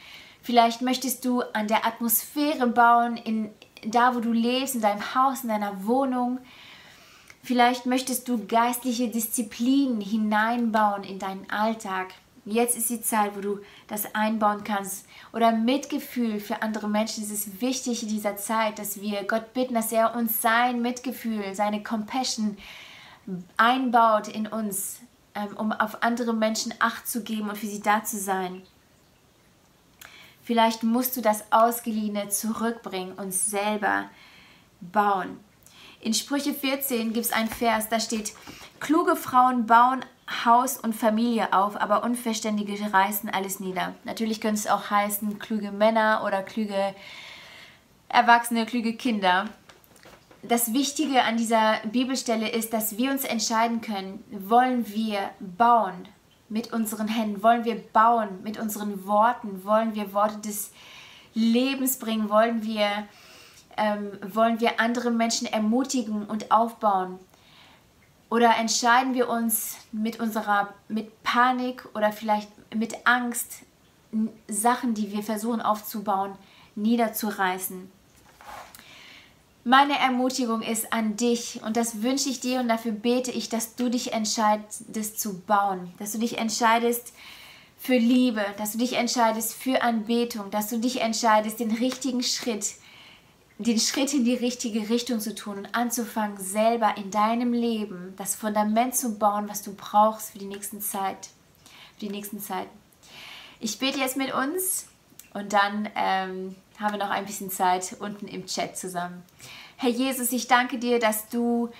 Vielleicht 0.40 0.80
möchtest 0.80 1.26
du 1.26 1.42
an 1.52 1.68
der 1.68 1.84
Atmosphäre 1.84 2.66
bauen, 2.68 3.18
in, 3.18 3.50
da 3.84 4.14
wo 4.14 4.20
du 4.20 4.32
lebst, 4.32 4.74
in 4.74 4.80
deinem 4.80 5.14
Haus, 5.14 5.42
in 5.42 5.50
deiner 5.50 5.86
Wohnung. 5.86 6.38
Vielleicht 7.42 7.84
möchtest 7.84 8.28
du 8.28 8.46
geistliche 8.46 9.08
Disziplinen 9.08 10.00
hineinbauen 10.00 11.04
in 11.04 11.18
deinen 11.18 11.50
Alltag. 11.50 12.14
Jetzt 12.48 12.78
ist 12.78 12.90
die 12.90 13.02
Zeit, 13.02 13.36
wo 13.36 13.40
du 13.40 13.58
das 13.88 14.14
einbauen 14.14 14.62
kannst. 14.62 15.04
Oder 15.32 15.50
Mitgefühl 15.50 16.38
für 16.38 16.62
andere 16.62 16.88
Menschen. 16.88 17.24
Es 17.24 17.32
ist 17.32 17.60
wichtig 17.60 18.04
in 18.04 18.08
dieser 18.08 18.36
Zeit, 18.36 18.78
dass 18.78 19.00
wir 19.00 19.24
Gott 19.24 19.52
bitten, 19.52 19.74
dass 19.74 19.90
er 19.90 20.14
uns 20.14 20.40
sein 20.40 20.80
Mitgefühl, 20.80 21.56
seine 21.56 21.82
Compassion 21.82 22.56
einbaut 23.56 24.28
in 24.28 24.46
uns, 24.46 25.00
ähm, 25.34 25.56
um 25.56 25.72
auf 25.72 26.04
andere 26.04 26.32
Menschen 26.32 26.72
Acht 26.78 27.08
zu 27.08 27.24
geben 27.24 27.50
und 27.50 27.58
für 27.58 27.66
sie 27.66 27.82
da 27.82 28.04
zu 28.04 28.16
sein. 28.16 28.62
Vielleicht 30.44 30.84
musst 30.84 31.16
du 31.16 31.22
das 31.22 31.50
Ausgeliehene 31.50 32.28
zurückbringen 32.28 33.14
und 33.14 33.34
selber 33.34 34.08
bauen. 34.80 35.40
In 36.00 36.14
Sprüche 36.14 36.54
14 36.54 37.12
gibt 37.12 37.26
es 37.26 37.32
einen 37.32 37.48
Vers, 37.48 37.88
da 37.88 37.98
steht, 37.98 38.34
kluge 38.78 39.16
Frauen 39.16 39.66
bauen 39.66 40.04
Haus 40.44 40.76
und 40.76 40.94
Familie 40.94 41.52
auf, 41.52 41.80
aber 41.80 42.02
Unverständige 42.02 42.92
reißen 42.92 43.30
alles 43.30 43.60
nieder. 43.60 43.94
Natürlich 44.04 44.40
könnte 44.40 44.58
es 44.58 44.66
auch 44.66 44.90
heißen, 44.90 45.38
kluge 45.38 45.70
Männer 45.70 46.22
oder 46.24 46.42
kluge 46.42 46.94
Erwachsene, 48.08 48.66
kluge 48.66 48.94
Kinder. 48.94 49.48
Das 50.42 50.72
Wichtige 50.72 51.22
an 51.22 51.36
dieser 51.36 51.76
Bibelstelle 51.90 52.48
ist, 52.48 52.72
dass 52.72 52.98
wir 52.98 53.10
uns 53.10 53.24
entscheiden 53.24 53.80
können, 53.80 54.22
wollen 54.30 54.86
wir 54.88 55.30
bauen 55.40 56.08
mit 56.48 56.72
unseren 56.72 57.08
Händen, 57.08 57.42
wollen 57.42 57.64
wir 57.64 57.76
bauen 57.76 58.42
mit 58.42 58.58
unseren 58.58 59.06
Worten, 59.06 59.64
wollen 59.64 59.94
wir 59.94 60.12
Worte 60.12 60.38
des 60.38 60.72
Lebens 61.34 61.98
bringen, 61.98 62.30
wollen 62.30 62.62
wir, 62.62 62.88
ähm, 63.76 64.12
wollen 64.34 64.60
wir 64.60 64.80
andere 64.80 65.10
Menschen 65.10 65.46
ermutigen 65.46 66.26
und 66.26 66.50
aufbauen 66.50 67.18
Oder 68.28 68.56
entscheiden 68.56 69.14
wir 69.14 69.28
uns 69.28 69.76
mit 69.92 70.18
unserer, 70.18 70.74
mit 70.88 71.22
Panik 71.22 71.86
oder 71.94 72.12
vielleicht 72.12 72.48
mit 72.74 73.06
Angst, 73.06 73.62
Sachen, 74.48 74.94
die 74.94 75.12
wir 75.12 75.22
versuchen 75.22 75.60
aufzubauen, 75.60 76.34
niederzureißen. 76.74 77.90
Meine 79.64 79.98
Ermutigung 79.98 80.62
ist 80.62 80.92
an 80.92 81.16
dich 81.16 81.60
und 81.64 81.76
das 81.76 82.02
wünsche 82.02 82.28
ich 82.28 82.38
dir 82.38 82.60
und 82.60 82.68
dafür 82.68 82.92
bete 82.92 83.32
ich, 83.32 83.48
dass 83.48 83.74
du 83.74 83.88
dich 83.88 84.12
entscheidest 84.12 85.20
zu 85.20 85.40
bauen, 85.40 85.92
dass 85.98 86.12
du 86.12 86.18
dich 86.18 86.38
entscheidest 86.38 87.12
für 87.76 87.96
Liebe, 87.96 88.44
dass 88.58 88.72
du 88.72 88.78
dich 88.78 88.92
entscheidest 88.92 89.54
für 89.54 89.82
Anbetung, 89.82 90.50
dass 90.50 90.68
du 90.68 90.78
dich 90.78 91.00
entscheidest, 91.00 91.58
den 91.58 91.72
richtigen 91.72 92.22
Schritt, 92.22 92.74
den 93.58 93.80
Schritt 93.80 94.12
in 94.12 94.24
die 94.24 94.34
richtige 94.34 94.88
Richtung 94.90 95.20
zu 95.20 95.34
tun 95.34 95.58
und 95.58 95.74
anzufangen, 95.74 96.38
selber 96.38 96.94
in 96.96 97.10
deinem 97.10 97.52
Leben 97.52 98.14
das 98.16 98.34
Fundament 98.34 98.94
zu 98.94 99.18
bauen, 99.18 99.48
was 99.48 99.62
du 99.62 99.74
brauchst 99.74 100.30
für 100.30 100.38
die 100.38 100.46
nächsten 100.46 100.80
Zeit, 100.80 101.28
für 101.94 102.00
die 102.00 102.10
nächsten 102.10 102.40
Zeiten. 102.40 102.76
Ich 103.58 103.78
bete 103.78 103.98
jetzt 103.98 104.18
mit 104.18 104.34
uns 104.34 104.86
und 105.32 105.54
dann 105.54 105.88
ähm, 105.94 106.54
haben 106.78 106.92
wir 106.92 106.98
noch 106.98 107.10
ein 107.10 107.24
bisschen 107.24 107.50
Zeit 107.50 107.96
unten 107.98 108.28
im 108.28 108.44
Chat 108.46 108.76
zusammen. 108.76 109.22
Herr 109.78 109.90
Jesus, 109.90 110.32
ich 110.32 110.46
danke 110.48 110.78
dir, 110.78 110.98
dass 110.98 111.28
du 111.28 111.70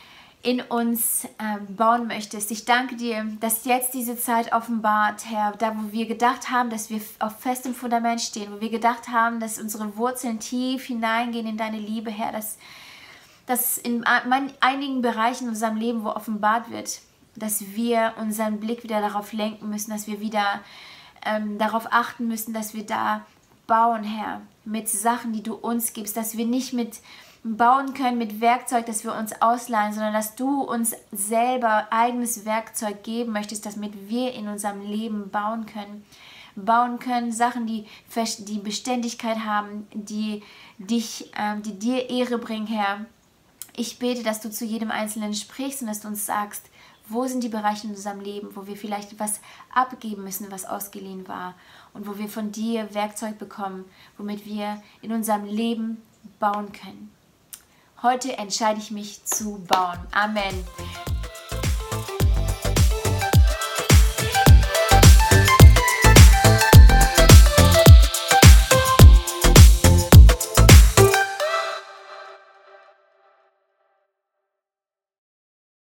in 0.43 0.61
uns 0.61 1.27
ähm, 1.41 1.75
bauen 1.75 2.07
möchtest. 2.07 2.51
Ich 2.51 2.65
danke 2.65 2.95
dir, 2.95 3.27
dass 3.41 3.65
jetzt 3.65 3.95
diese 3.95 4.17
Zeit 4.17 4.53
offenbart, 4.53 5.25
Herr, 5.29 5.53
da 5.59 5.75
wo 5.77 5.93
wir 5.93 6.07
gedacht 6.07 6.51
haben, 6.51 6.71
dass 6.71 6.89
wir 6.89 7.01
auf 7.19 7.41
festem 7.41 7.75
Fundament 7.75 8.21
stehen, 8.21 8.53
wo 8.53 8.61
wir 8.61 8.71
gedacht 8.71 9.09
haben, 9.09 9.41
dass 9.41 9.59
unsere 9.59 9.97
Wurzeln 9.97 10.39
tief 10.39 10.85
hineingehen 10.85 11.47
in 11.47 11.57
deine 11.57 11.79
Liebe, 11.79 12.11
Herr, 12.11 12.31
dass, 12.31 12.59
dass 13.47 13.77
in 13.79 14.05
einigen 14.05 15.03
Bereichen 15.03 15.45
in 15.45 15.51
unserem 15.51 15.77
Leben, 15.77 16.05
wo 16.05 16.11
offenbart 16.11 16.71
wird, 16.71 17.01
dass 17.35 17.75
wir 17.75 18.15
unseren 18.21 18.61
Blick 18.61 18.85
wieder 18.85 19.01
darauf 19.01 19.33
lenken 19.33 19.69
müssen, 19.69 19.91
dass 19.91 20.07
wir 20.07 20.21
wieder 20.21 20.61
ähm, 21.25 21.59
darauf 21.59 21.89
achten 21.91 22.29
müssen, 22.29 22.55
dass 22.55 22.73
wir 22.73 22.87
da 22.87 23.27
bauen, 23.67 24.05
Herr, 24.05 24.43
mit 24.65 24.89
Sachen, 24.89 25.33
die 25.33 25.43
du 25.43 25.55
uns 25.55 25.93
gibst, 25.93 26.17
dass 26.17 26.37
wir 26.37 26.47
nicht 26.47 26.73
mit 26.73 27.01
bauen 27.55 27.95
können 27.95 28.19
mit 28.19 28.41
Werkzeug, 28.41 28.87
das 28.87 29.05
wir 29.05 29.15
uns 29.15 29.41
ausleihen, 29.41 29.93
sondern 29.93 30.15
dass 30.15 30.35
du 30.35 30.63
uns 30.63 30.95
selber 31.13 31.87
eigenes 31.91 32.45
Werkzeug 32.45 33.05
geben 33.05 33.33
möchtest, 33.33 33.67
damit 33.67 34.09
wir 34.09 34.35
in 34.35 34.49
unserem 34.49 34.81
Leben 34.81 35.31
bauen 35.31 35.67
können. 35.67 36.05
Bauen 36.57 36.99
können, 36.99 37.33
Sachen, 37.33 37.67
die, 37.67 37.87
die 38.39 38.59
Beständigkeit 38.59 39.41
haben, 39.41 39.87
die, 39.93 40.43
dich, 40.79 41.31
äh, 41.37 41.61
die 41.61 41.79
dir 41.79 42.09
Ehre 42.09 42.39
bringen, 42.39 42.67
Herr. 42.67 43.05
Ich 43.77 43.99
bete, 43.99 44.23
dass 44.23 44.41
du 44.41 44.51
zu 44.51 44.65
jedem 44.65 44.91
Einzelnen 44.91 45.35
sprichst 45.35 45.83
und 45.83 45.89
dass 45.89 46.01
du 46.01 46.09
uns 46.09 46.25
sagst, 46.25 46.71
wo 47.09 47.27
sind 47.27 47.45
die 47.45 47.51
Bereiche 47.51 47.87
in 47.87 47.93
unserem 47.93 48.21
Leben, 48.21 48.57
wo 48.57 48.67
wir 48.67 48.77
vielleicht 48.77 49.13
etwas 49.13 49.41
abgeben 49.73 50.25
müssen, 50.25 50.51
was 50.51 50.65
ausgeliehen 50.65 51.29
war 51.29 51.55
und 51.93 52.09
wo 52.09 52.19
wir 52.19 52.29
von 52.29 52.51
dir 52.51 52.93
Werkzeug 52.95 53.39
bekommen, 53.39 53.85
womit 54.17 54.47
wir 54.47 54.83
in 55.03 55.13
unserem 55.13 55.45
Leben 55.45 56.03
bauen 56.41 56.73
können. 56.73 57.16
Heute 58.03 58.37
entscheide 58.37 58.79
ich 58.79 58.91
mich 58.91 59.25
zu 59.25 59.65
bauen. 59.67 59.99
Amen. 60.13 60.65